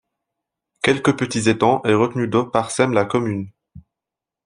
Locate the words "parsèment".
2.47-2.93